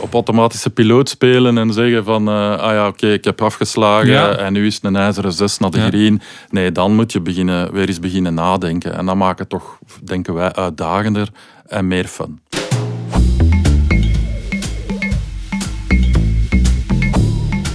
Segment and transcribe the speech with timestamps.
[0.00, 4.66] op automatische piloot spelen en zeggen van ah ja, oké, ik heb afgeslagen en nu
[4.66, 6.20] is het een ijzeren zes naar de green.
[6.50, 8.94] Nee, dan moet je beginnen, weer eens beginnen nadenken.
[8.94, 11.28] En dat maakt het toch, denken wij, uitdagender
[11.66, 12.40] en meer fun.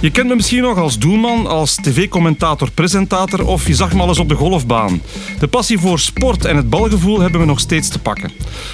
[0.04, 4.08] Je kent me misschien nog als doelman, als tv-commentator, presentator of je zag me al
[4.08, 5.02] eens op de golfbaan.
[5.38, 8.30] De passie voor sport en het balgevoel hebben we nog steeds te pakken.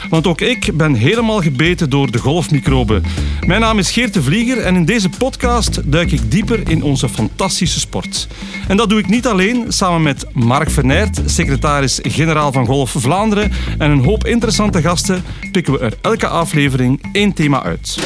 [0.09, 3.03] Want ook ik ben helemaal gebeten door de golfmicroben.
[3.47, 7.09] Mijn naam is Geert de Vlieger en in deze podcast duik ik dieper in onze
[7.09, 8.27] fantastische sport.
[8.69, 13.91] En dat doe ik niet alleen, samen met Mark Vernert, secretaris-generaal van Golf Vlaanderen en
[13.91, 17.99] een hoop interessante gasten pikken we er elke aflevering één thema uit.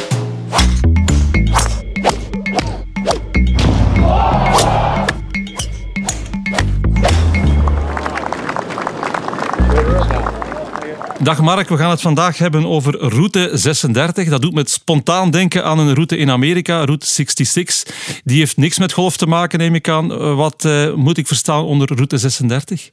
[11.24, 14.28] Dag Mark, we gaan het vandaag hebben over route 36.
[14.28, 18.20] Dat doet me spontaan denken aan een route in Amerika, route 66.
[18.24, 20.12] Die heeft niks met golf te maken, neem ik aan.
[20.12, 22.90] Eh, wat uh, moet ik verstaan onder route 36?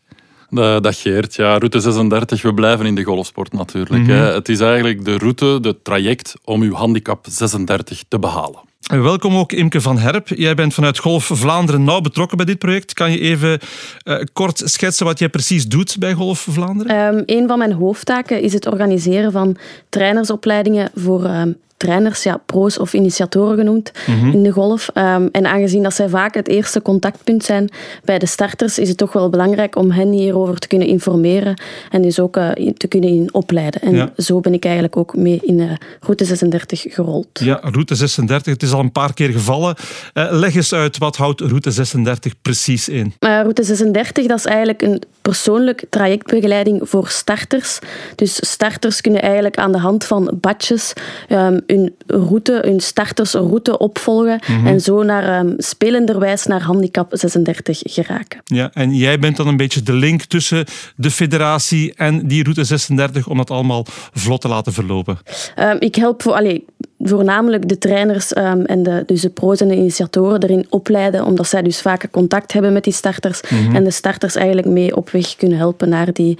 [0.50, 4.04] Dat Geert, ja, route 36, we blijven in de golfsport natuurlijk.
[4.04, 8.60] Mm Het is eigenlijk de route, het traject om uw handicap 36 te behalen.
[8.88, 10.28] Welkom ook Imke van Herp.
[10.28, 12.94] Jij bent vanuit Golf Vlaanderen nauw betrokken bij dit project.
[12.94, 13.60] Kan je even
[14.04, 17.16] uh, kort schetsen wat jij precies doet bij Golf Vlaanderen?
[17.16, 19.58] Um, een van mijn hoofdtaken is het organiseren van
[19.90, 24.30] trainersopleidingen voor um, trainers, ja, pro's of initiatoren genoemd mhm.
[24.32, 24.90] in de golf.
[24.94, 27.70] Ehm, en aangezien dat zij vaak het eerste contactpunt zijn
[28.04, 32.02] bij de starters, is het toch wel belangrijk om hen hierover te kunnen informeren en
[32.02, 33.82] dus ook uh, te kunnen opleiden.
[33.82, 37.28] En zo ben ik eigenlijk ook mee in uh, Route 36 gerold.
[37.34, 39.76] Ja, Route 36, het is al een paar keer gevallen.
[40.14, 43.14] Uh, leg eens uit, wat houdt Route 36 precies in?
[43.20, 47.80] Route 36, dat is eigenlijk een persoonlijk trajectbegeleiding voor starters.
[48.16, 50.94] Dus starters kunnen eigenlijk aan de hand van badges
[51.30, 54.68] um, hun route, hun startersroute opvolgen mhm.
[54.68, 58.42] en zo naar um, spelenderwijs naar handicap 36 geraken.
[58.46, 60.66] Ja, en jij bent dan een beetje de link tussen
[60.96, 65.18] de federatie en die route 36 om dat allemaal vlot te laten verlopen?
[65.60, 66.60] Um, ik help voor, allez,
[67.04, 71.48] voornamelijk de trainers um, en de, dus de pro's en de initiatoren erin opleiden, omdat
[71.48, 73.76] zij dus vaker contact hebben met die starters mhm.
[73.76, 76.38] en de starters eigenlijk mee op weg kunnen helpen naar die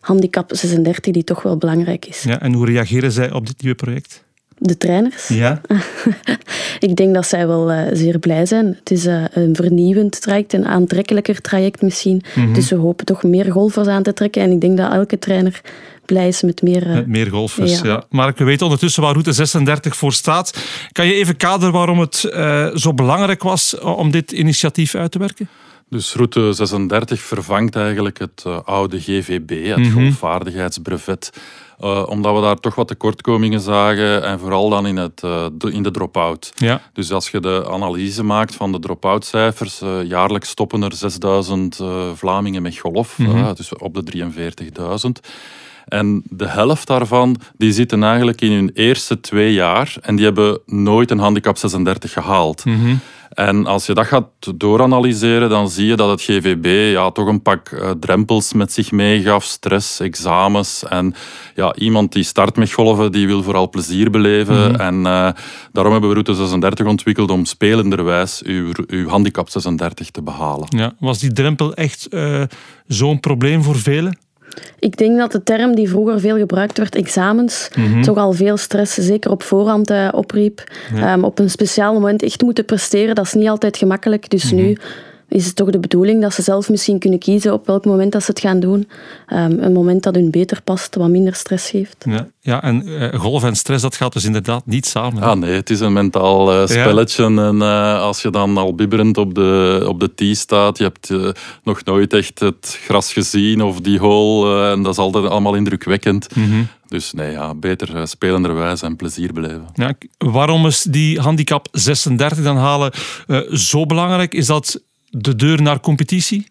[0.00, 2.22] handicap 36, die toch wel belangrijk is.
[2.22, 4.24] Ja, en hoe reageren zij op dit nieuwe project?
[4.66, 5.28] De trainers?
[5.28, 5.60] Ja.
[6.88, 8.66] ik denk dat zij wel uh, zeer blij zijn.
[8.78, 12.22] Het is uh, een vernieuwend traject, een aantrekkelijker traject misschien.
[12.34, 12.54] Mm -hmm.
[12.54, 14.42] Dus we hopen toch meer golfers aan te trekken.
[14.42, 15.60] En ik denk dat elke trainer
[16.04, 16.86] blij is met meer...
[16.86, 17.86] Uh, met meer golfers, ja.
[17.86, 18.04] ja.
[18.10, 20.58] Maar we weten ondertussen waar route 36 voor staat.
[20.92, 22.16] Kan je even kaderen waarom het
[22.74, 25.48] zo belangrijk was om dit initiatief uit te werken?
[25.88, 29.92] Dus route 36 vervangt eigenlijk het oude GVB, het mm -hmm.
[29.92, 31.30] golfvaardigheidsbrevet
[31.80, 35.82] uh, omdat we daar toch wat tekortkomingen zagen en vooral dan in, het, uh, in
[35.82, 36.52] de drop-out.
[36.56, 36.80] Ja.
[36.92, 41.80] Dus als je de analyse maakt van de drop-out cijfers, uh, jaarlijks stoppen er 6000
[42.14, 43.54] Vlamingen met golf, mm -hmm.
[43.54, 44.28] dus op de
[45.20, 45.28] 43.000.
[45.86, 50.60] En de helft daarvan die zitten eigenlijk in hun eerste twee jaar en die hebben
[50.66, 52.64] nooit een handicap 36 gehaald.
[52.64, 53.00] Mm -hmm.
[53.36, 57.42] En als je dat gaat dooranalyseren, dan zie je dat het GVB ja, toch een
[57.42, 59.44] pak uh, drempels met zich meegaf.
[59.44, 60.84] Stress, examens.
[60.88, 61.14] En
[61.54, 64.70] ja, iemand die start met golven, die wil vooral plezier beleven.
[64.70, 64.80] Mhm.
[64.80, 65.28] En uh,
[65.72, 70.66] daarom hebben we route 36 ontwikkeld om spelenderwijs uw, uw handicap 36 te behalen.
[70.68, 72.42] Ja, was die drempel echt uh,
[72.86, 74.18] zo'n probleem voor velen?
[74.78, 78.56] Ik denk dat de term die vroeger veel gebruikt werd, examens, mm toch al veel
[78.56, 80.64] stress, zeker op voorhand, uh, opriep.
[80.94, 84.30] Um, op een speciaal moment echt moeten presteren, dat is niet altijd gemakkelijk.
[84.30, 84.54] Dus mhm.
[84.54, 84.76] nu
[85.28, 88.22] is het toch de bedoeling dat ze zelf misschien kunnen kiezen op welk moment dat
[88.22, 88.88] ze het gaan doen.
[89.32, 92.04] Um, een moment dat hun beter past, wat minder stress geeft.
[92.08, 95.22] Ja, ja en uh, golf en stress, dat gaat dus inderdaad niet samen.
[95.22, 97.24] Ah nee, het is een mentaal uh, spelletje.
[97.24, 101.34] En uh, als je dan al bibberend op de, op de tee staat, je hebt
[101.62, 106.36] nog nooit echt het gras gezien of die hole, en dat is altijd allemaal indrukwekkend.
[106.36, 106.68] Mm -hmm.
[106.88, 109.66] Dus nee, ja, beter spelenderwijs en plezier beleven.
[109.74, 112.92] Ja, waarom is die handicap 36 dan halen
[113.50, 114.34] zo belangrijk?
[114.34, 114.80] Is dat
[115.18, 116.46] de deur naar competitie?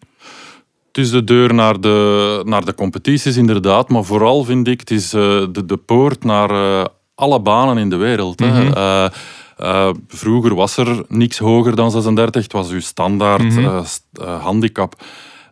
[0.86, 3.88] Het is de deur naar de, naar de competities, inderdaad.
[3.88, 5.20] Maar vooral vind ik, het is uh,
[5.52, 6.84] de, de poort naar uh,
[7.14, 8.40] alle banen in de wereld.
[8.40, 8.72] Mm -hmm.
[9.60, 12.42] uh, vroeger was er niks hoger dan 36.
[12.42, 13.84] Het was uw standaard mm -hmm.
[14.40, 15.02] handicap.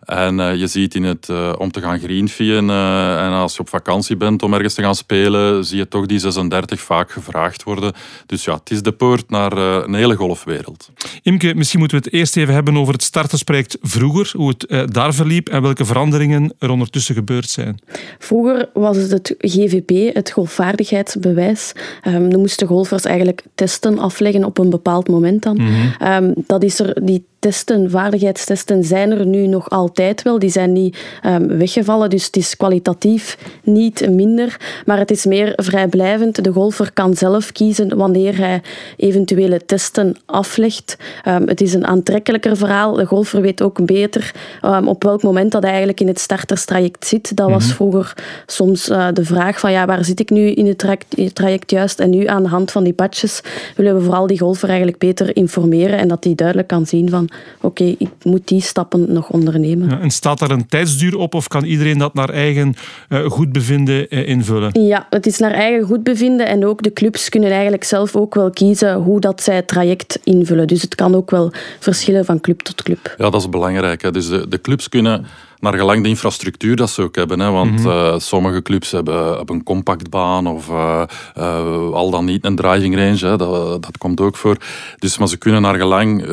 [0.04, 3.60] En uh, je ziet in het, uh, om te gaan greenfeeën uh, en als je
[3.60, 7.62] op vakantie bent om ergens te gaan spelen, zie je toch die 36 vaak gevraagd
[7.62, 7.92] worden.
[8.26, 10.90] Dus ja, het is de poort naar een hele golfwereld.
[11.22, 15.14] Imke, misschien moeten we het eerst even hebben over het startersproject vroeger, hoe het daar
[15.14, 17.78] verliep en welke veranderingen er ondertussen gebeurd zijn.
[18.18, 21.72] Vroeger was het het GVB, het golfvaardigheidsbewijs.
[22.06, 25.56] Um, dan moesten golfers eigenlijk testen afleggen op een bepaald moment dan.
[25.56, 26.12] Mm -hmm.
[26.12, 30.38] um, dat is er, die testen, vaardigheidstesten zijn er nu nog altijd wel.
[30.38, 34.56] Die zijn niet um, weggevallen, dus het is kwalitatief niet minder.
[34.86, 36.44] Maar het is meer vrijblijvend.
[36.44, 38.62] De golfer kan zelf kiezen wanneer hij
[38.96, 40.96] eventuele testen aflegt.
[41.28, 42.92] Um, het is een aantrekkelijker verhaal.
[42.92, 47.06] De golfer weet ook beter um, op welk moment dat hij eigenlijk in het starterstraject
[47.06, 47.36] zit.
[47.36, 47.76] Dat was mm -hmm.
[47.76, 51.70] vroeger soms uh, de vraag van ja, waar zit ik nu in het traject, traject
[51.70, 52.00] juist?
[52.00, 53.40] En nu aan de hand van die patches
[53.76, 57.28] willen we vooral die golfer eigenlijk beter informeren en dat hij duidelijk kan zien van
[57.56, 59.88] oké, okay, ik moet die stappen nog ondernemen.
[59.88, 62.74] Ja, en staat daar een tijdsduur op of kan iedereen dat naar eigen
[63.08, 64.82] uh, goedbevinden uh, invullen?
[64.82, 68.50] Ja, het is naar eigen goedbevinden en ook de clubs kunnen eigenlijk zelf ook wel
[68.50, 70.66] kiezen hoe dat zij het traject invullen.
[70.66, 73.14] Dus het kan ook wel verschillen van club tot club.
[73.18, 74.02] Ja, dat is belangrijk.
[74.02, 74.10] Hè.
[74.10, 75.26] Dus de, de clubs kunnen
[75.64, 77.40] naar gelang de infrastructuur dat ze ook hebben.
[77.40, 77.50] Hè.
[77.50, 77.86] Want mm -hmm.
[77.86, 81.02] uh, sommige clubs hebben, hebben een compactbaan of uh,
[81.38, 83.26] uh, al dan niet een driving range.
[83.26, 83.36] Hè.
[83.36, 84.56] Dat, dat komt ook voor.
[84.98, 86.26] Dus, maar ze kunnen naar gelang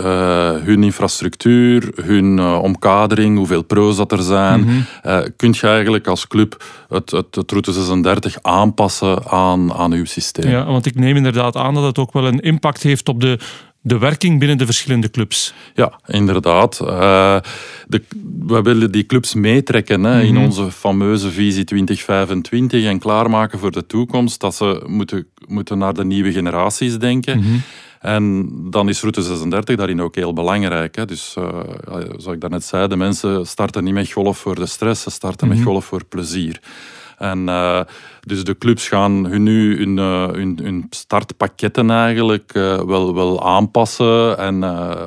[0.63, 5.35] hun infrastructuur, hun omkadering, hoeveel pro's dat er zijn, mm -hmm.
[5.35, 10.49] kun je eigenlijk als club het, het, het Route 36 aanpassen aan, aan uw systeem.
[10.49, 13.39] Ja, want ik neem inderdaad aan dat het ook wel een impact heeft op de
[13.81, 15.53] de werking binnen de verschillende clubs.
[15.73, 16.79] Ja, inderdaad.
[16.83, 17.37] Uh,
[17.87, 18.03] de,
[18.39, 20.35] we willen die clubs meetrekken hè, mm -hmm.
[20.35, 24.39] in onze fameuze visie 2025 en klaarmaken voor de toekomst.
[24.39, 27.37] Dat ze moeten, moeten naar de nieuwe generaties denken.
[27.37, 27.61] Mm -hmm.
[27.99, 30.95] En dan is route 36 daarin ook heel belangrijk.
[30.95, 31.05] Hè.
[31.05, 31.59] Dus uh,
[32.17, 35.47] zoals ik daarnet zei, de mensen starten niet met golf voor de stress, ze starten
[35.47, 35.61] mm -hmm.
[35.61, 36.59] met golf voor plezier.
[37.17, 37.81] En uh,
[38.25, 43.45] dus de clubs gaan hun nu hun, uh, hun, hun startpakketten eigenlijk uh, wel, wel
[43.45, 44.63] aanpassen en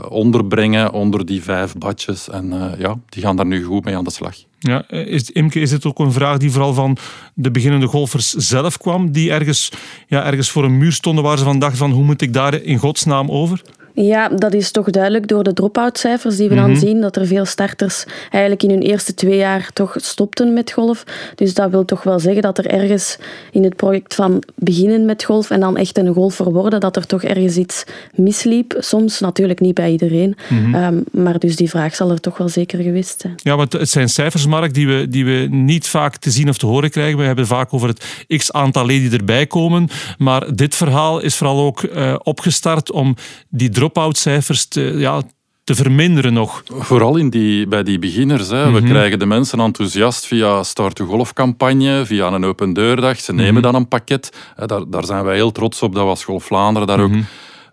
[0.08, 2.30] onderbrengen onder die vijf badjes.
[2.30, 4.34] En ja, die gaan daar nu goed mee aan de slag.
[4.58, 6.96] Ja, is, Imke, is het ook een vraag die vooral van
[7.34, 9.70] de beginnende golfers zelf kwam, die ergens,
[10.06, 12.62] ja, ergens voor een muur stonden waar ze van dachten van hoe moet ik daar
[12.62, 13.62] in godsnaam over?
[13.96, 16.80] Ja, dat is toch duidelijk door de drop-out cijfers die we dan mm -hmm.
[16.80, 21.04] zien, dat er veel starters eigenlijk in hun eerste twee jaar toch stopten met golf.
[21.34, 23.03] Dus dat wil toch wel zeggen dat er ergens
[23.50, 27.06] in het project van beginnen met golf en dan echt een golfer worden, dat er
[27.06, 27.84] toch ergens iets
[28.14, 28.76] misliep.
[28.78, 30.74] Soms natuurlijk niet bij iedereen, mm -hmm.
[30.74, 33.34] um, maar dus die vraag zal er toch wel zeker geweest zijn.
[33.36, 36.58] Ja, want het zijn cijfers, Mark, die we, die we niet vaak te zien of
[36.58, 37.18] te horen krijgen.
[37.18, 41.60] We hebben vaak over het x-aantal leden die erbij komen, maar dit verhaal is vooral
[41.60, 43.16] ook uh, opgestart om
[43.48, 45.22] die drop-out cijfers te, ja,
[45.64, 46.62] te verminderen nog.
[46.66, 48.48] Vooral in die, bij die beginners.
[48.48, 48.66] Hè.
[48.66, 48.82] Mm -hmm.
[48.82, 53.20] We krijgen de mensen enthousiast via Start to Golf-campagne, via een open deurdag.
[53.20, 53.62] Ze nemen mm -hmm.
[53.62, 54.36] dan een pakket.
[54.66, 57.18] Daar, daar zijn wij heel trots op dat we als Golf Vlaanderen daar mm -hmm.
[57.18, 57.26] ook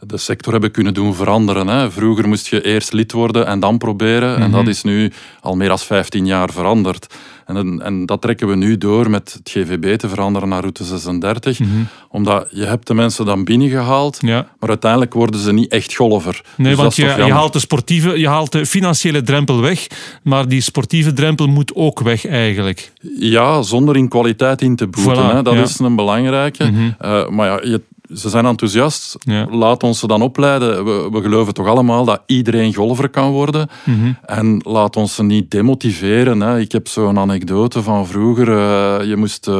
[0.09, 1.67] de sector hebben kunnen doen veranderen.
[1.67, 1.91] Hè.
[1.91, 4.37] Vroeger moest je eerst lid worden en dan proberen.
[4.37, 5.11] En dat is nu
[5.41, 7.15] al meer dan 15 jaar veranderd.
[7.57, 11.59] En, en, dat trekken we nu door met het GVB te veranderen naar route 36.
[11.59, 11.87] Mm -hmm.
[12.09, 14.47] Omdat je hebt de mensen dan binnengehaald, ja.
[14.59, 16.41] maar uiteindelijk worden ze niet echt golfer.
[16.55, 19.87] Nee, dus want je, je, haalt de sportieve, je haalt de financiële drempel weg,
[20.23, 22.91] maar die sportieve drempel moet ook weg eigenlijk.
[23.19, 25.23] Ja, zonder in kwaliteit in te boeten.
[25.23, 25.41] Voilà, hè.
[25.41, 25.61] Dat ja.
[25.61, 26.63] is een belangrijke.
[26.63, 26.95] Mm -hmm.
[27.01, 27.81] uh, maar ja, je,
[28.13, 29.15] ze zijn enthousiast.
[29.19, 29.47] Ja.
[29.49, 30.85] Laat ons ze dan opleiden.
[30.85, 33.69] We, we, geloven toch allemaal dat iedereen golfer kan worden.
[33.83, 34.17] Mm -hmm.
[34.25, 36.41] En laat ons ze niet demotiveren.
[36.41, 36.59] Hè.
[36.59, 38.47] Ik heb zo'n anekdote van vroeger.
[38.47, 39.55] Uh, je moest uh,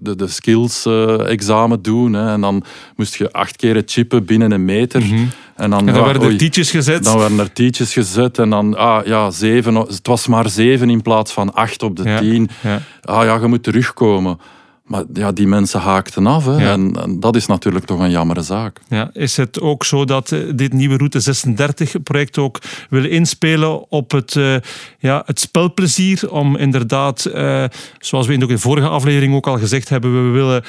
[0.00, 2.12] de, de skills-examen uh, doen.
[2.12, 2.32] Hè.
[2.32, 2.64] En dan
[2.96, 5.02] moest je acht keer chippen binnen een meter.
[5.02, 5.30] Mm -hmm.
[5.56, 7.04] En dan, en dan ja, werden er tietjes gezet.
[7.04, 8.38] Dan werden er tietjes gezet.
[8.38, 9.74] En dan, ah ja, zeven.
[9.74, 12.18] Het was maar zeven in plaats van acht op de ja.
[12.18, 12.50] tien.
[13.02, 14.38] Ah ja, je moet terugkomen.
[14.86, 16.44] Maar ja, die mensen haakten af.
[16.44, 16.52] Hè.
[16.52, 16.72] Ja.
[16.72, 18.80] En, en, dat is natuurlijk toch een jammere zaak.
[18.88, 22.58] Ja, is het ook zo dat uh, dit nieuwe Route 36-project ook
[22.90, 24.56] wil inspelen op het, uh,
[24.98, 26.30] ja, het spelplezier?
[26.30, 27.64] Om inderdaad, uh,
[27.98, 30.64] zoals we in de vorige aflevering ook al gezegd hebben, we willen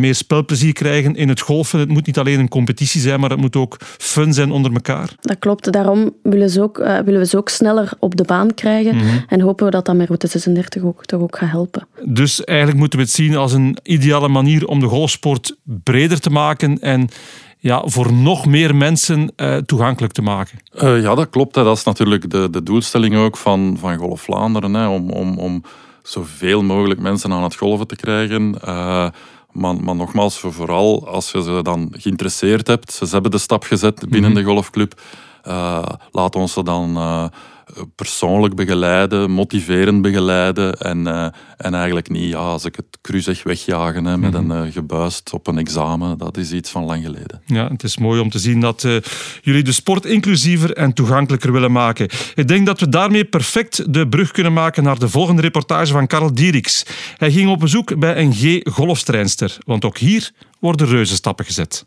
[0.00, 1.78] meer spelplezier krijgen in het golfen.
[1.78, 5.10] Het moet niet alleen een competitie zijn, maar het moet ook fun zijn onder elkaar.
[5.20, 5.72] Dat klopt.
[5.72, 8.94] Daarom willen, ze ook, willen we ze ook sneller op de baan krijgen.
[8.94, 9.24] Mm -hmm.
[9.28, 11.86] En hopen we dat dat met Route 36 ook, toch ook gaat helpen.
[12.04, 16.30] Dus eigenlijk moeten we het zien als een ideale manier om de golfsport breder te
[16.30, 17.08] maken en
[17.58, 20.58] ja, voor nog meer mensen uh, toegankelijk te maken.
[20.74, 21.54] Uh, ja, dat klopt.
[21.54, 21.64] Hè.
[21.64, 24.74] Dat is natuurlijk de, de doelstelling ook van, van Golf Vlaanderen.
[24.74, 24.86] Hè.
[24.86, 25.62] Om, om, om
[26.02, 28.54] zoveel mogelijk mensen aan het golven te krijgen.
[28.64, 29.08] Uh,
[29.52, 34.08] maar, maar, nogmaals, vooral als je ze dan geïnteresseerd hebt, ze hebben de stap gezet
[34.08, 34.44] binnen mm -hmm.
[34.44, 35.00] de golfclub,
[36.10, 36.96] laat ons ze dan
[37.94, 41.26] persoonlijk begeleiden, motiverend begeleiden en, uh,
[41.56, 44.72] en eigenlijk niet, ja, als ik het cru zeg, wegjagen hè, met mm een uh,
[44.72, 46.18] gebuist op een examen.
[46.18, 47.42] Dat is iets van lang geleden.
[47.46, 48.96] Ja, het is mooi om te zien dat uh,
[49.42, 52.08] jullie de sport inclusiever en toegankelijker willen maken.
[52.34, 56.06] Ik denk dat we daarmee perfect de brug kunnen maken naar de volgende reportage van
[56.06, 56.86] Karel Dieriks.
[57.16, 61.84] Hij ging op bezoek bij een G-golfstreinster, want ook hier worden reuzenstappen gezet.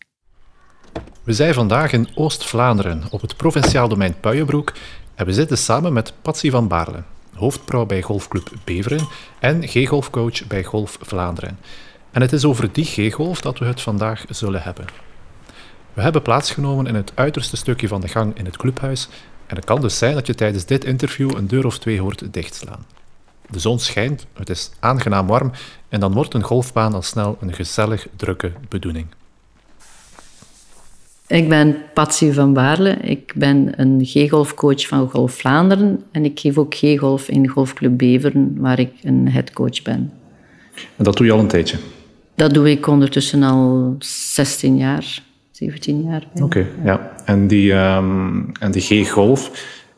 [1.23, 4.73] We zijn vandaag in Oost-Vlaanderen op het provinciaal domein Puijenbroek
[5.15, 7.03] en we zitten samen met Patsy van Baarle,
[7.33, 9.07] hoofdpro bij Golfclub Beveren
[9.39, 11.59] en G-golfcoach bij Golf Vlaanderen.
[12.11, 14.85] En het is over die G-golf dat we het vandaag zullen hebben.
[15.93, 19.07] We hebben plaatsgenomen in het uiterste stukje van de gang in het clubhuis
[19.47, 22.33] en het kan dus zijn dat je tijdens dit interview een deur of twee hoort
[22.33, 22.85] dichtslaan.
[23.49, 25.51] De zon schijnt, het is aangenaam warm
[25.89, 29.07] en dan wordt een golfbaan al snel een gezellig drukke bedoeling.
[31.27, 32.89] Ik ben Patsy van Baarle.
[32.89, 38.55] Ik ben een G-golfcoach van Golf Vlaanderen en ik geef ook G-golf in Golfclub Beveren,
[38.57, 40.11] waar ik een headcoach ben.
[40.95, 41.77] En dat doe je al een tijdje?
[42.35, 46.27] Dat doe ik ondertussen al 16 jaar, 17 jaar.
[46.41, 47.15] Oké, ja.
[47.25, 49.51] En die, um, en die G-golf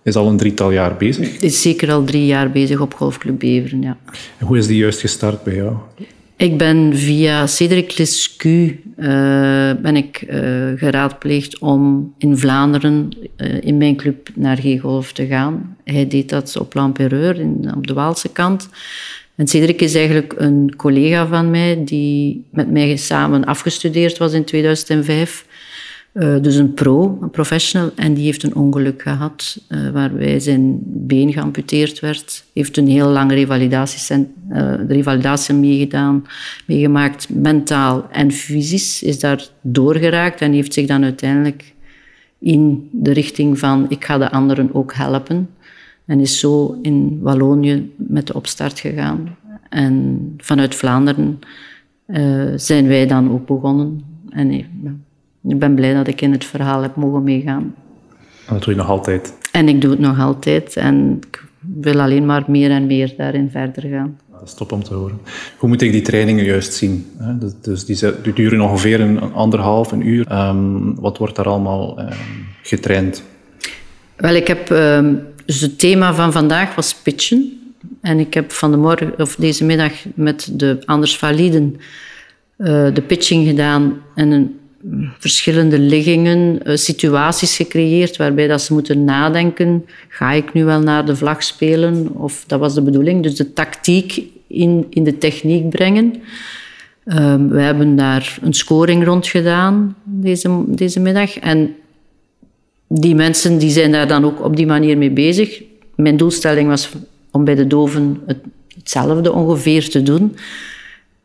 [0.04, 1.40] is al een drietal jaar bezig?
[1.40, 3.98] Is zeker al drie jaar bezig op Golfclub Beveren, ja.
[4.38, 5.76] En hoe is die juist gestart bij jou?
[6.38, 9.06] Ik ben via Cedric Lescu uh,
[9.82, 15.78] ben ik uh, geraadpleegd om in Vlaanderen uh, in mijn club naar G-golf te gaan.
[15.84, 18.70] Hij deed dat op Lampereur, op de Waalse kant.
[19.36, 24.44] En Cedric is eigenlijk een collega van mij die met mij samen afgestudeerd was in
[24.44, 25.46] 2005.
[26.18, 30.80] Uh, dus een pro, een professional, en die heeft een ongeluk gehad uh, waarbij zijn
[30.84, 32.46] been geamputeerd werd.
[32.54, 36.26] Heeft een heel lange revalidatie, uh, revalidatie meegedaan,
[36.68, 39.04] meegemaakt, mentaal en fysisch.
[39.04, 41.74] Is daar doorgeraakt en heeft zich dan uiteindelijk
[42.40, 45.50] in de richting van ik ga de anderen ook helpen.
[46.06, 49.36] En is zo in Wallonië met de opstart gegaan.
[49.70, 51.40] En vanuit Vlaanderen
[52.56, 54.02] zijn wij dan ook begonnen.
[54.30, 54.66] En
[55.48, 57.76] ik ben blij dat ik in het verhaal heb mogen meegaan.
[58.48, 59.38] En dat doe je nog altijd?
[59.52, 60.76] En ik doe het nog altijd.
[60.76, 64.20] En ik wil alleen maar meer en meer daarin verder gaan.
[64.32, 65.20] Dat is top om te horen.
[65.58, 67.06] Hoe moet ik die trainingen juist zien?
[67.62, 70.28] Dus die duren ongeveer een anderhalf, een uur.
[70.28, 72.18] Ehm, wat wordt daar allemaal ehm,
[72.62, 73.24] getraind?
[74.16, 74.72] Wel, ik heb...
[74.72, 77.60] Ehm, dus het thema van vandaag was pitchen.
[78.02, 81.76] En ik heb van de morgen, of deze middag met de Anders Validen
[82.58, 84.02] uh, de pitching gedaan.
[84.16, 84.60] En een
[85.18, 91.06] verschillende liggingen, eh, situaties gecreëerd waarbij dat ze moeten nadenken, ga ik nu wel naar
[91.06, 92.10] de vlag spelen?
[92.14, 93.24] Of dat was de bedoeling.
[93.24, 96.16] Dus de tactiek in, in de techniek brengen.
[97.06, 101.40] Um, we hebben daar een scoring rond gedaan deze, deze middag.
[101.40, 101.76] En
[102.88, 105.62] die mensen die zijn daar dan ook op die manier mee bezig.
[105.96, 106.90] Mijn doelstelling was
[107.32, 108.38] om bij de doven het,
[108.76, 110.36] hetzelfde ongeveer te doen.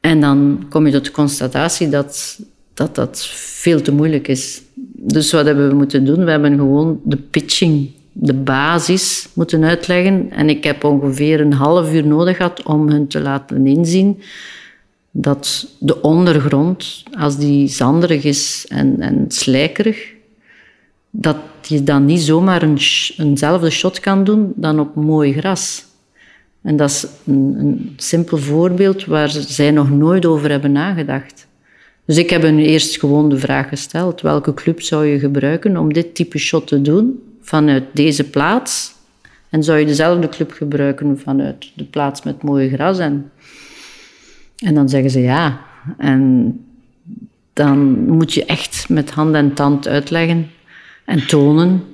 [0.00, 2.40] En dan kom je tot de constatatie dat
[2.74, 4.62] dat dat veel te moeilijk is.
[4.94, 6.24] Dus wat hebben we moeten doen?
[6.24, 10.30] We hebben gewoon de pitching, de basis moeten uitleggen.
[10.30, 14.20] En ik heb ongeveer een half uur nodig gehad om hun te laten inzien
[15.12, 20.12] dat de ondergrond, als die zanderig is en, en slijkerig,
[21.10, 22.78] dat je dan niet zomaar een,
[23.16, 25.84] eenzelfde shot kan doen dan op mooi gras.
[26.62, 31.46] En dat is een, een simpel voorbeeld waar zij nog nooit over hebben nagedacht.
[32.04, 35.92] Dus ik heb hen eerst gewoon de vraag gesteld: welke club zou je gebruiken om
[35.92, 38.94] dit type shot te doen vanuit deze plaats?
[39.50, 42.98] En zou je dezelfde club gebruiken vanuit de plaats met mooie gras?
[42.98, 43.30] En,
[44.56, 45.60] en dan zeggen ze ja.
[45.98, 46.56] En
[47.52, 50.50] dan moet je echt met hand en tand uitleggen
[51.04, 51.84] en tonen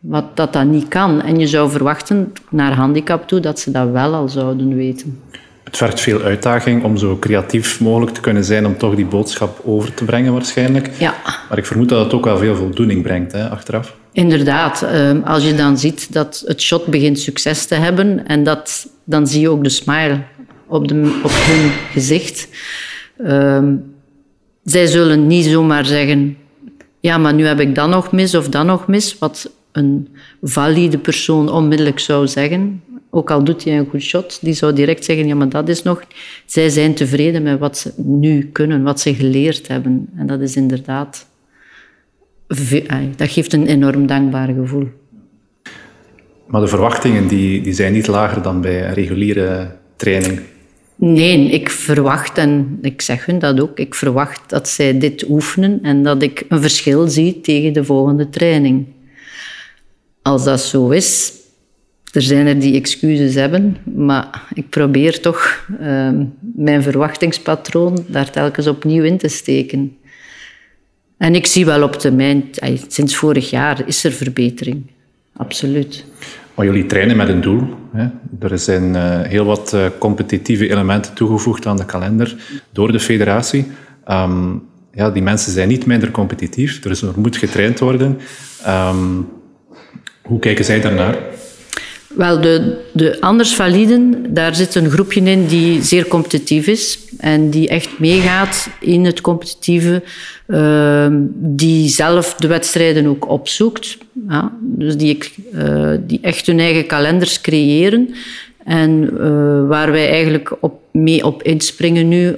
[0.00, 1.22] wat dat, dat niet kan.
[1.22, 5.20] En je zou verwachten naar handicap toe dat ze dat wel al zouden weten
[5.68, 9.60] het vergt veel uitdaging om zo creatief mogelijk te kunnen zijn om toch die boodschap
[9.64, 10.90] over te brengen waarschijnlijk.
[10.98, 11.14] Ja.
[11.48, 13.96] Maar ik vermoed dat het ook wel veel voldoening brengt hè, achteraf.
[14.12, 14.82] Inderdaad.
[14.82, 19.26] Ehm, als je dan ziet dat het shot begint succes te hebben en dat, dan
[19.26, 20.22] zie je ook de smile
[20.66, 22.48] op, de, op hun gezicht.
[23.24, 23.74] Ehm,
[24.64, 26.36] zij zullen niet zomaar zeggen,
[27.00, 30.08] ja, maar nu heb ik dat nog mis of dat nog mis, wat een
[30.42, 32.82] valide persoon onmiddellijk zou zeggen
[33.18, 35.82] ook al doet hij een goed shot, die zou direct zeggen, ja, maar dat is
[35.82, 36.02] nog...
[36.46, 40.08] Zij zijn tevreden met wat ze nu kunnen, wat ze geleerd hebben.
[40.16, 41.26] En dat is inderdaad...
[43.16, 44.88] Dat geeft een enorm dankbaar gevoel.
[46.46, 50.40] Maar de verwachtingen die, die zijn niet lager dan bij een reguliere training?
[50.94, 55.78] Nee, ik verwacht, en ik zeg hun dat ook, ik verwacht dat zij dit oefenen
[55.82, 58.86] en dat ik een verschil zie tegen de volgende training.
[60.22, 61.32] Als dat zo is,
[62.18, 68.66] er zijn er die excuses hebben, maar ik probeer toch ehm, mijn verwachtingspatroon daar telkens
[68.66, 69.96] opnieuw in te steken.
[71.16, 72.44] En ik zie wel op termijn,
[72.88, 74.82] sinds vorig jaar is er verbetering.
[75.36, 76.04] Absoluut.
[76.54, 77.62] Maar jullie trainen met een doel.
[77.92, 78.06] Hè?
[78.48, 82.36] Er zijn uh, heel wat uh, competitieve elementen toegevoegd aan de kalender
[82.72, 83.66] door de federatie.
[84.10, 88.18] Um, ja, die mensen zijn niet minder competitief, dus er moet getraind worden.
[88.66, 89.28] Um,
[90.22, 91.16] hoe kijken zij daarnaar?
[92.14, 97.50] Wel, de, de anders validen, daar zit een groepje in die zeer competitief is en
[97.50, 100.02] die echt meegaat in het competitieve,
[100.46, 103.98] uh, die zelf de wedstrijden ook opzoekt.
[104.28, 105.18] Ja, dus die,
[105.54, 108.14] uh, die echt hun eigen kalenders creëren
[108.64, 112.36] en uh, waar wij eigenlijk op, mee op inspringen nu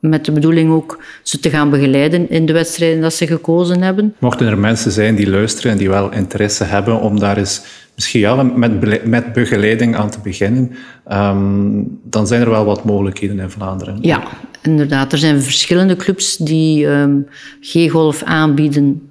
[0.00, 4.14] met de bedoeling ook ze te gaan begeleiden in de wedstrijden dat ze gekozen hebben.
[4.18, 7.62] Mochten er mensen zijn die luisteren en die wel interesse hebben om daar eens
[7.94, 10.70] misschien ja, met, met begeleiding aan te beginnen,
[11.12, 13.98] um, dan zijn er wel wat mogelijkheden in Vlaanderen.
[14.00, 14.22] Ja,
[14.62, 15.12] inderdaad.
[15.12, 17.26] Er zijn verschillende clubs die um,
[17.60, 19.08] G-golf aanbieden.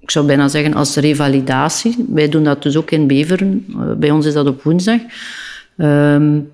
[0.00, 2.06] Ik zou bijna zeggen als revalidatie.
[2.08, 3.64] Wij doen dat dus ook in Beveren.
[3.68, 5.00] Uh, bij ons is dat op woensdag.
[5.76, 6.50] Um,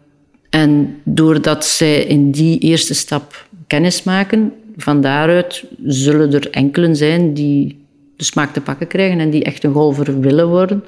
[0.51, 7.35] en doordat zij in die eerste stap kennis maken, van daaruit zullen er enkelen zijn
[7.35, 7.86] die
[8.17, 10.85] de smaak te pakken krijgen en die echt een golfer willen worden.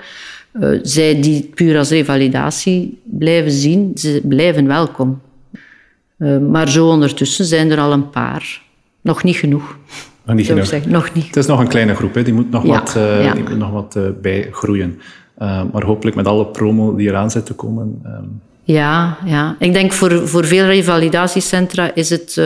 [0.52, 5.20] Uh, zij die puur als revalidatie blijven zien, ze blijven welkom.
[6.18, 8.62] Uh, maar zo ondertussen zijn er al een paar.
[9.00, 9.78] Nog niet genoeg.
[10.24, 10.66] Nog niet genoeg.
[10.66, 10.92] Zeggen.
[10.92, 11.26] Nog niet.
[11.26, 12.22] Het is nog een kleine groep, hè.
[12.22, 13.32] die moet nog ja, wat, uh, ja.
[13.32, 15.00] die moet nog wat bijgroeien.
[15.72, 18.00] maar hopelijk met alle promo die eraan zit te komen.
[18.04, 18.24] Ehm,
[18.62, 22.36] ja, ja, ik denk voor, voor veel revalidatiecentra is het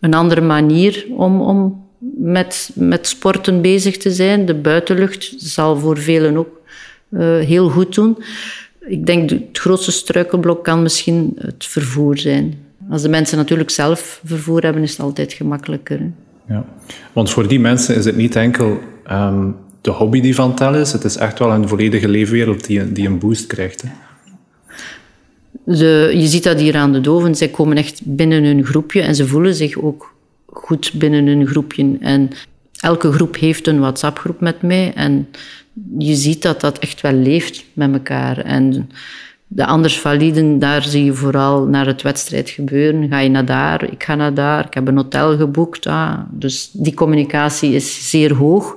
[0.00, 1.84] een andere manier om, om
[2.16, 4.46] met, met sporten bezig te zijn.
[4.46, 6.60] De buitenlucht zal voor velen ook
[7.10, 8.18] uh, heel goed doen.
[8.80, 12.58] Ik denk het grootste struikelblok kan misschien het vervoer zijn.
[12.90, 16.00] Als de mensen natuurlijk zelf vervoer hebben, is het altijd gemakkelijker.
[16.48, 16.64] Ja,
[17.12, 18.80] want voor die mensen is het niet enkel
[19.10, 22.92] um, de hobby die van tel is, het is echt wel een volledige leefwereld die,
[22.92, 23.82] die een boost krijgt.
[23.82, 23.88] Hè?
[25.64, 27.34] De, je ziet dat hier aan de doven.
[27.34, 30.11] Zij komen echt binnen hun groepje en ze voelen zich ook
[30.52, 31.96] goed binnen hun groepje.
[32.00, 32.30] En
[32.80, 34.92] elke groep heeft een WhatsApp-groep met mij.
[34.94, 35.28] En
[35.98, 38.38] je ziet dat dat echt wel leeft met elkaar.
[38.38, 38.90] En
[39.46, 43.08] de anders validen, daar zie je vooral naar het wedstrijd gebeuren.
[43.08, 45.86] Ga je naar daar, ik ga naar daar, ik heb een hotel geboekt.
[45.86, 48.76] Ah, dus die communicatie is zeer hoog.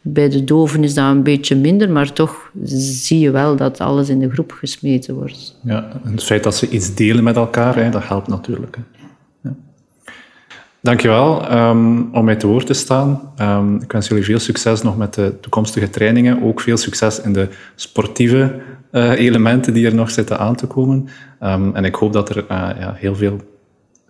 [0.00, 4.08] Bij de doven is dat een beetje minder, maar toch zie je wel dat alles
[4.08, 5.58] in de groep gesmeten wordt.
[5.62, 8.78] Ja, en het feit dat ze iets delen met elkaar, hè, dat helpt natuurlijk.
[10.86, 13.32] Dankjewel um, om mij te woord te staan.
[13.40, 16.42] Um, ik wens jullie veel succes nog met de toekomstige trainingen.
[16.42, 18.54] Ook veel succes in de sportieve
[18.92, 21.08] uh, elementen die er nog zitten aan te komen.
[21.42, 23.40] Um, en ik hoop dat er uh, ja, heel veel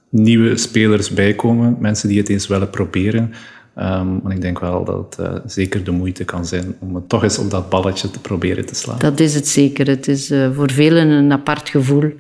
[0.08, 3.32] nieuwe spelers bijkomen, mensen die het eens willen proberen.
[3.78, 7.08] Um, want ik denk wel dat het uh, zeker de moeite kan zijn om het
[7.08, 8.98] toch eens op dat balletje te proberen te slaan.
[8.98, 9.86] Dat is het zeker.
[9.86, 12.12] Het is voor velen een apart gevoel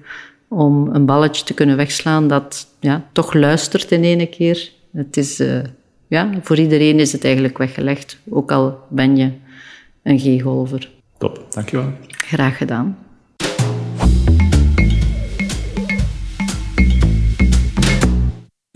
[0.48, 4.70] om een balletje te kunnen wegslaan dat ja, toch luistert in ene keer.
[4.92, 5.62] Het is, uh,
[6.08, 9.30] ja, voor iedereen is het eigenlijk weggelegd, ook al ben je
[10.02, 10.90] een G-golfer.
[11.18, 11.92] Top, dankjewel.
[12.08, 12.98] Graag gedaan.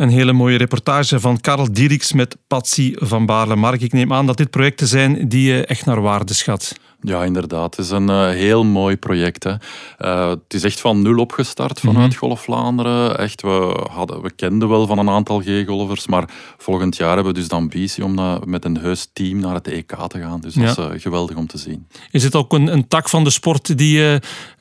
[0.01, 3.57] Een hele mooie reportage van Karel Dieriks met Patsy van Baarle.
[3.57, 6.79] Mark, ik neem aan dat dit projecten zijn die je echt naar waarde schat.
[7.03, 7.77] Ja, inderdaad.
[7.77, 9.45] Het is een uh, heel mooi project.
[9.45, 9.55] Hè.
[9.99, 12.19] Uh, het is echt van nul opgestart vanuit mm -hmm.
[12.19, 13.19] Golf Vlaanderen.
[13.19, 17.39] Echt, we, hadden, we kenden wel van een aantal G-golfers, maar volgend jaar hebben we
[17.39, 20.41] dus de ambitie om met een heus team naar het EK te gaan.
[20.41, 21.87] Dus dat is geweldig om te zien.
[22.11, 24.19] Is het ook een, een tak van de sport die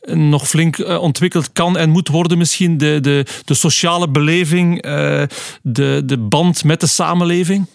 [0.07, 2.77] nog flink ontwikkeld kan en moet worden misschien?
[2.77, 4.81] De, de, de sociale beleving,
[5.61, 7.67] de, de band met de samenleving?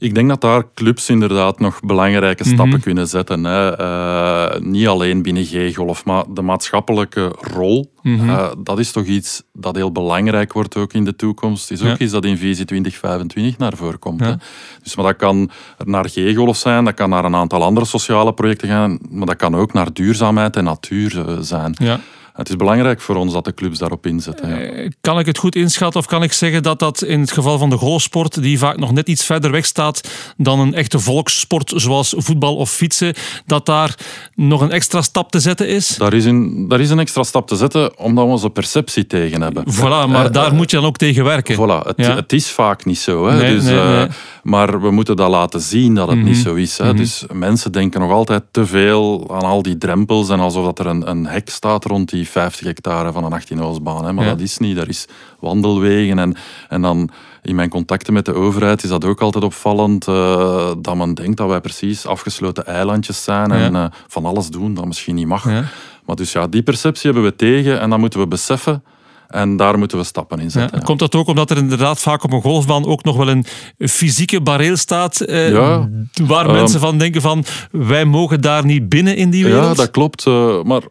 [0.00, 2.80] Ik denk dat daar clubs inderdaad nog belangrijke stappen mm -hmm.
[2.80, 3.44] kunnen zetten.
[3.44, 3.80] Hè.
[3.80, 7.92] Uh, niet alleen binnen G-golf, maar de maatschappelijke rol.
[8.02, 8.28] Mm -hmm.
[8.28, 11.70] uh, dat is toch iets dat heel belangrijk wordt ook in de toekomst.
[11.70, 11.98] is ook ja.
[11.98, 14.20] iets dat in Visie 2025 naar voren komt.
[14.20, 14.26] Ja.
[14.26, 14.34] Hè.
[14.82, 15.50] Dus, maar dat kan
[15.84, 19.56] naar G-golf zijn, dat kan naar een aantal andere sociale projecten gaan, maar dat kan
[19.56, 21.74] ook naar duurzaamheid en natuur uh, zijn.
[21.78, 22.00] Ja.
[22.34, 24.48] Het is belangrijk voor ons dat de clubs daarop inzetten.
[24.48, 24.56] Ja.
[24.56, 27.58] Eh, kan ik het goed inschatten of kan ik zeggen dat dat in het geval
[27.58, 31.72] van de golfsport, die vaak nog net iets verder weg staat dan een echte volkssport
[31.76, 33.14] zoals voetbal of fietsen,
[33.46, 33.94] dat daar
[34.34, 35.96] nog een extra stap te zetten is?
[35.96, 39.42] Daar is een, daar is een extra stap te zetten omdat we onze perceptie tegen
[39.42, 39.64] hebben.
[39.74, 41.54] Voilà, maar uh, daar moet je dan ook tegen werken.
[41.54, 42.14] Voilà, het, ja.
[42.14, 43.26] het is vaak niet zo.
[43.26, 43.36] Hè?
[43.36, 44.06] Nee, dus, nee, nee.
[44.42, 46.32] Maar we moeten dat laten zien dat het mm -hmm.
[46.32, 46.78] niet zo is.
[46.78, 46.84] Hè?
[46.84, 46.98] Mm -hmm.
[46.98, 50.86] Dus mensen denken nog altijd te veel aan al die drempels en alsof dat er
[50.86, 54.14] een, een hek staat rond die 50 hectare van een 18 baan.
[54.14, 54.30] Maar ja.
[54.30, 54.76] dat is niet.
[54.76, 55.06] Er is
[55.38, 56.18] wandelwegen.
[56.18, 56.36] En,
[56.68, 57.10] en dan
[57.42, 60.06] in mijn contacten met de overheid is dat ook altijd opvallend.
[60.06, 63.84] Uh, dat men denkt dat wij precies afgesloten eilandjes zijn en ja.
[63.84, 65.50] uh, van alles doen dat misschien niet mag.
[65.50, 65.64] Ja.
[66.04, 68.82] Maar dus ja, die perceptie hebben we tegen en dan moeten we beseffen.
[69.30, 70.78] En daar moeten we stappen in zetten.
[70.78, 73.44] Ja, komt dat ook omdat er inderdaad vaak op een golfbaan ook nog wel een
[73.78, 75.88] fysieke bareel staat, eh, ja,
[76.26, 79.66] waar uh, mensen van denken van wij mogen daar niet binnen in die wereld?
[79.66, 80.26] Ja, dat klopt.
[80.26, 80.82] Uh, maar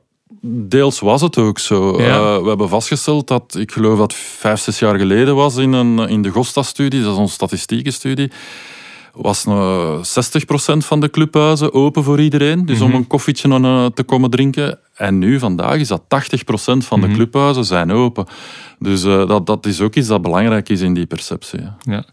[0.42, 2.02] deels was het ook zo.
[2.02, 2.36] Ja.
[2.36, 6.10] Uh, we hebben vastgesteld dat, ik geloof dat vijf, zes jaar geleden was in, een,
[6.10, 8.32] in de Gosta-studie, dat is onze statistiekenstudie,
[9.14, 10.02] was uh, 60%
[10.78, 12.66] van de clubhuizen open voor iedereen.
[12.66, 12.94] Dus mm -hmm.
[12.94, 14.80] om een koffietje uh, te komen drinken.
[15.00, 17.02] En nu, vandaag, is dat 80% van mm -hmm.
[17.02, 18.26] de clubhuizen zijn open.
[18.80, 21.60] Dus uh, dat, dat is ook iets dat belangrijk is in die perceptie.
[21.62, 21.78] Ja.
[21.82, 22.04] Ja.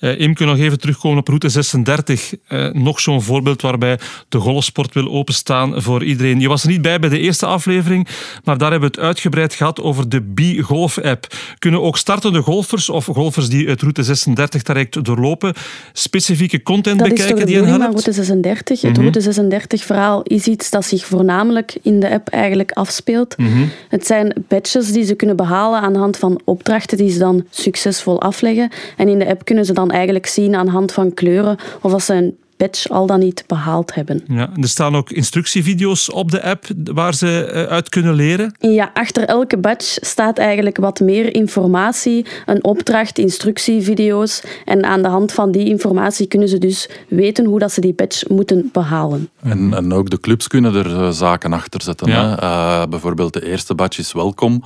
[0.00, 2.34] Uh, Imke, nog even terugkomen op route 36.
[2.48, 6.40] Uh, nog zo'n voorbeeld waarbij de golfsport wil openstaan voor iedereen.
[6.40, 8.08] Je was er niet bij bij de eerste aflevering,
[8.44, 11.26] maar daar hebben we het uitgebreid gehad over de B-Golf-app.
[11.58, 15.54] Kunnen ook startende golfers of golfers die het route 36 direct doorlopen,
[15.92, 17.70] specifieke content dat bekijken is toch die helpt?
[17.70, 17.92] helpt?
[17.92, 18.80] route 36.
[18.80, 19.02] Het mm -hmm.
[19.02, 23.36] route 36 verhaal is iets dat zich voornamelijk in de app eigenlijk afspeelt.
[23.38, 23.48] Mhm.
[23.48, 23.70] Mm -hmm.
[23.88, 27.44] Het zijn badges die ze kunnen behalen aan de hand van opdrachten die ze dan
[27.50, 28.70] succesvol afleggen.
[28.96, 31.92] En in de app kunnen ze dan eigenlijk zien aan de hand van kleuren of
[31.92, 34.24] als ze een badge al dan niet behaald hebben.
[34.28, 38.54] Ja, er staan ook instructievideo's op de app waar ze uit kunnen leren?
[38.58, 44.42] Ja, achter elke badge staat eigenlijk wat meer informatie, een opdracht, instructievideo's.
[44.64, 47.94] En aan de hand van die informatie kunnen ze dus weten hoe dat ze die
[47.94, 49.28] badge moeten behalen.
[49.42, 52.08] En, en ook de clubs kunnen er uh, zaken achter zetten.
[52.08, 52.28] Ja.
[52.28, 52.42] Hè?
[52.42, 54.62] Uh, bijvoorbeeld de eerste badge is welkom.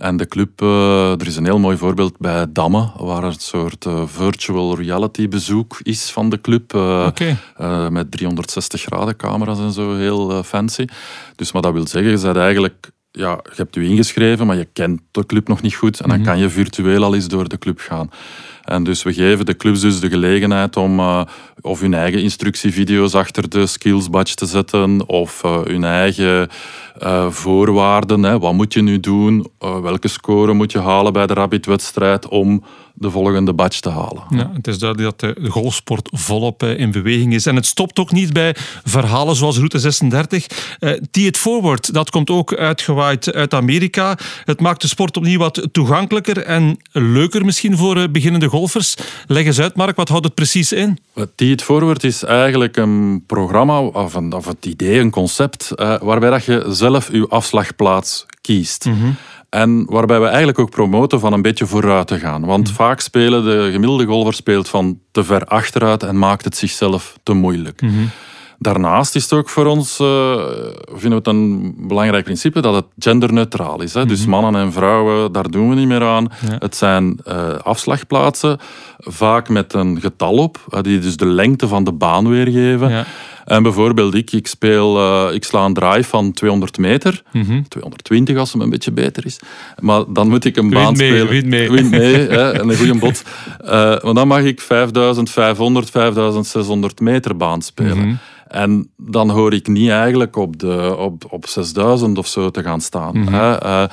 [0.00, 3.84] En de club, uh, er is een heel mooi voorbeeld bij Damme, waar een soort
[3.84, 6.74] uh, virtual reality bezoek is van de club.
[6.74, 7.90] Uh, okay.
[7.90, 10.84] met 360 graden camera's en zo, heel fancy.
[11.36, 14.68] Dus wat dat wil zeggen, je bent eigenlijk ja, je hebt je ingeschreven, maar je
[14.72, 16.00] kent de club nog niet goed.
[16.00, 16.26] En dan -hmm.
[16.26, 18.10] kan je virtueel al eens door de club gaan.
[18.70, 21.22] En dus we geven de clubs dus de gelegenheid om uh,
[21.60, 26.48] of hun eigen instructievideo's achter de skills badge te zetten, of uh, hun eigen
[27.02, 28.22] uh, voorwaarden.
[28.22, 28.38] Hè.
[28.38, 29.46] Wat moet je nu doen?
[29.58, 32.64] welke score moet je halen bij de Rabbit-wedstrijd om
[33.00, 34.22] de volgende badge te halen?
[34.30, 37.46] Ja, het is duidelijk dat de golfsport volop in beweging is.
[37.46, 40.46] En het stopt ook niet bij verhalen zoals Route 36.
[41.10, 44.18] Tee It Forward, dat komt ook uitgewaaid uit Amerika.
[44.44, 48.94] Het maakt de sport opnieuw wat toegankelijker en leuker misschien voor beginnende golfers.
[49.26, 50.98] Leg eens uit, Mark, wat houdt het precies in?
[51.34, 56.00] Tee It Forward is eigenlijk een programma, of, een, of het idee, een concept, uh,
[56.00, 58.84] waarbij dat je zelf je afslagplaats kiest.
[58.84, 59.16] Mm -hmm.
[59.50, 62.44] En waarbij we eigenlijk ook promoten van een beetje vooruit te gaan.
[62.44, 62.74] Want mm -hmm.
[62.74, 67.32] vaak spelen de gemiddelde golfer speelt van te ver achteruit en maakt het zichzelf te
[67.32, 67.80] moeilijk.
[67.80, 68.10] Mm -hmm.
[68.58, 70.34] Daarnaast is het ook voor ons, uh,
[70.84, 73.94] vinden we het een belangrijk principe, dat het genderneutraal is.
[73.94, 74.00] Hè?
[74.00, 74.16] Mm -hmm.
[74.16, 76.28] Dus mannen en vrouwen, daar doen we niet meer aan.
[76.48, 76.56] Ja.
[76.58, 78.58] Het zijn uh, afslagplaatsen,
[78.98, 82.90] vaak met een getal op, uh, die dus de lengte van de baan weergeven.
[82.90, 83.04] Ja.
[83.50, 87.68] En bijvoorbeeld ik, ik, speel, uh, ik sla een drive van 200 meter, mm -hmm.
[87.68, 89.38] 220 als het een beetje beter is.
[89.80, 91.28] Maar dan moet ik een win baan mee, spelen.
[91.28, 91.70] Win mee.
[91.70, 93.22] Win mee hè, en een goede bot.
[93.64, 97.96] Uh, maar dan mag ik 5500, 5600 meter baan spelen.
[97.96, 98.06] Mhm.
[98.06, 98.18] Mm -hmm.
[98.48, 102.80] En dan hoor ik niet eigenlijk op, de, op, op 6000 of zo te gaan
[102.80, 103.18] staan.
[103.18, 103.28] Mhm.
[103.28, 103.58] Mm -hmm.
[103.62, 103.84] uh,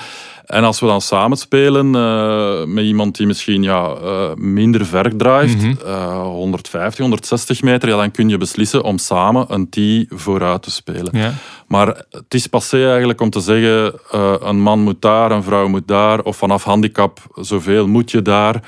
[0.47, 5.17] en als we dan samen spelen uh, met iemand die misschien ja, uh, minder ver
[5.17, 5.67] drijft, Mhm.
[5.67, 6.23] mm -hmm.
[6.23, 11.09] 150, 160 meter, ja, dan kun je beslissen om samen een tee vooruit te spelen.
[11.11, 11.33] Ja.
[11.67, 15.67] Maar het is passé eigenlijk om te zeggen, uh, een man moet daar, een vrouw
[15.67, 18.61] moet daar, of vanaf handicap zoveel moet je daar.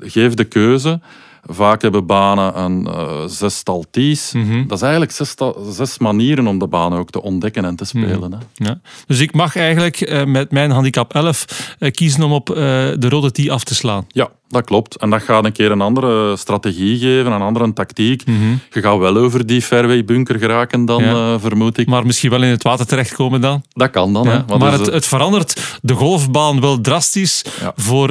[0.00, 1.00] geef de keuze.
[1.50, 4.32] Vaak hebben banen een uh, zestal tees.
[4.32, 4.44] Mhm.
[4.44, 4.66] Mm -hmm.
[4.66, 5.34] Dat is eigenlijk zes,
[5.70, 8.30] zes, manieren om de baan ook te ontdekken en te spelen.
[8.30, 8.66] Mm -hmm.
[8.66, 8.80] ja.
[9.06, 13.30] Dus ik mag eigenlijk uh, met mijn handicap 11 uh, kiezen om op de rode
[13.30, 14.06] tee af te slaan.
[14.08, 14.96] Ja, dat klopt.
[14.96, 18.26] En dat gaat een keer een andere strategie geven, een andere tactiek.
[18.26, 18.36] Mhm.
[18.36, 18.60] Mm -hmm.
[18.72, 21.38] Je gaat wel over die fairway bunker geraken dan, ja.
[21.38, 21.86] vermoed ik.
[21.86, 23.62] Maar misschien wel in het water terechtkomen dan?
[23.72, 24.24] Dat kan dan.
[24.24, 24.44] Ja.
[24.46, 24.56] Hè.
[24.58, 27.72] Maar het, het, verandert de golfbaan wel drastisch ja.
[27.76, 28.10] voor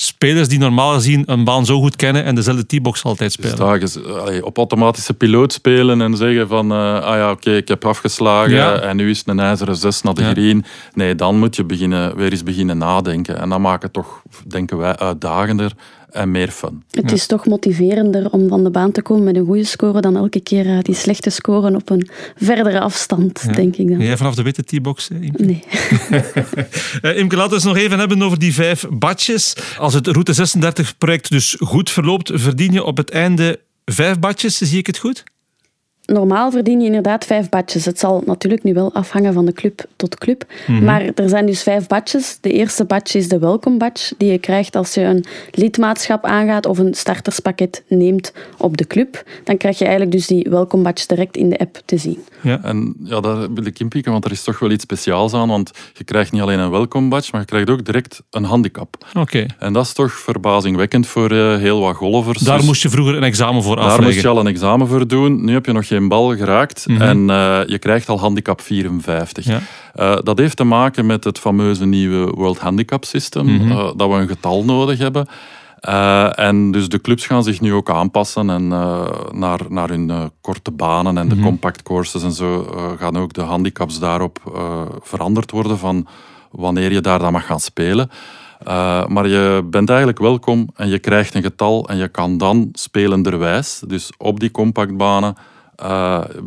[0.00, 3.80] spelers die normaal gezien een baan zo goed kennen en dezelfde T-box altijd spelen.
[3.80, 7.84] Dus daar op automatische piloot spelen en zeggen van, uh, ah ja, oké, ik heb
[7.84, 10.30] afgeslagen en nu is het een ijzeren 6 naar de ja.
[10.30, 10.64] green.
[10.94, 13.40] Nee, dan moet je beginnen, weer eens beginnen nadenken.
[13.40, 15.72] En dan maakt het toch, denken wij, uitdagender
[16.12, 16.82] en meer fun.
[16.90, 20.16] Het is toch motiverender om van de baan te komen met een goede score dan
[20.16, 23.98] elke keer uh, die slechte scoren op een verdere afstand, denk ik dan.
[23.98, 25.08] jij vanaf de witte T-box?
[25.36, 25.64] Nee.
[27.02, 29.56] uh, Imke, laten we het nog even hebben over die vijf badjes.
[29.78, 34.58] Als het Route 36 project dus goed verloopt, verdien je op het einde vijf badjes,
[34.58, 35.24] zie ik het goed?
[36.12, 37.84] Normaal verdien je inderdaad vijf badges.
[37.84, 40.44] Het zal natuurlijk nu wel afhangen van de club tot club.
[40.66, 40.84] Mhm.
[40.84, 42.38] Maar er zijn dus vijf badges.
[42.40, 46.66] De eerste badge is de welcome badge, die je krijgt als je een lidmaatschap aangaat
[46.66, 49.22] of een starterspakket neemt op de club.
[49.44, 52.18] Dan krijg je eigenlijk dus die welcome badge direct in de app te zien.
[52.42, 55.48] Ja, en ja, daar wil ik inpikken, want er is toch wel iets speciaals aan.
[55.48, 59.06] Want je krijgt niet alleen een welcome badge, maar je krijgt ook direct een handicap.
[59.14, 59.46] Oké.
[59.58, 62.38] En dat is toch verbazingwekkend voor uh, heel wat golfers.
[62.38, 63.96] Daar dus moest je vroeger een examen voor afleggen.
[64.00, 65.44] Daar moest je al een examen voor doen.
[65.44, 67.02] Nu heb je nog geen bal geraakt mhm.
[67.02, 69.44] en uh, je krijgt al handicap 54.
[69.44, 69.60] Ja.
[69.94, 73.92] Uh, dat heeft te maken met het fameuze nieuwe World Handicap System, mm -hmm.
[73.96, 75.26] dat we een getal nodig hebben.
[76.34, 78.68] En dus de clubs gaan zich nu ook aanpassen en
[79.38, 81.50] naar, naar hun korte banen en de mm -hmm.
[81.50, 84.38] compact courses en zo gaan ook de handicaps daarop
[85.02, 86.06] veranderd worden van
[86.50, 88.10] wanneer je daar dan mag gaan spelen.
[89.06, 93.82] maar je bent eigenlijk welkom en je krijgt een getal en je kan dan spelenderwijs,
[93.86, 95.36] dus op die compactbanen,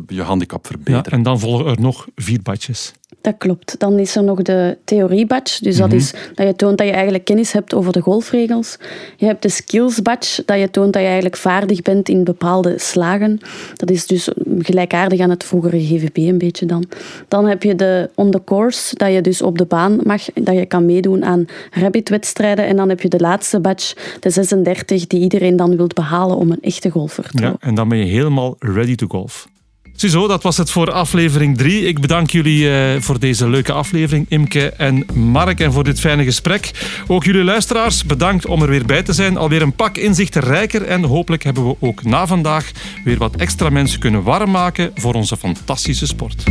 [0.06, 1.02] je handicap verbeteren.
[1.04, 2.92] Ja, en dan volgen er nog vier badjes.
[3.20, 3.74] Dat klopt.
[3.78, 5.62] Dan is er nog de theorie-badge.
[5.62, 5.96] Dus dat mhm.
[5.96, 8.78] is dat je toont dat je eigenlijk kennis hebt over de golfregels.
[9.16, 13.38] Je hebt de skills-badge, dat je toont dat je eigenlijk vaardig bent in bepaalde slagen.
[13.76, 16.84] Dat is dus gelijkaardig aan het vroegere GVP een beetje dan.
[17.28, 20.54] Dan heb je de on the course, dat je dus op de baan mag, dat
[20.54, 22.66] je kan meedoen aan rabbit-wedstrijden.
[22.66, 26.50] En dan heb je de laatste badge, de 36, die iedereen dan wilt behalen om
[26.50, 27.58] een echte golfer te worden.
[27.60, 29.52] Ja, en dan ben je helemaal ready to golf.
[29.96, 31.86] Ziezo, dat was het voor aflevering 3.
[31.86, 36.24] Ik bedank jullie uh, voor deze leuke aflevering, Imke en Mark, en voor dit fijne
[36.24, 36.70] gesprek.
[37.06, 39.36] Ook jullie luisteraars, bedankt om er weer bij te zijn.
[39.36, 42.70] Alweer een pak inzichten rijker en hopelijk hebben we ook na vandaag
[43.04, 46.44] weer wat extra mensen kunnen warm maken voor onze fantastische sport.